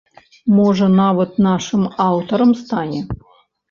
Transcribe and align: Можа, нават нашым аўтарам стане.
Можа, 0.59 0.87
нават 1.01 1.31
нашым 1.49 1.87
аўтарам 2.09 2.59
стане. 2.67 3.09